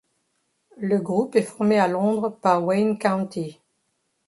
[0.79, 3.59] Le groupe est formé à Londres par Wayne County.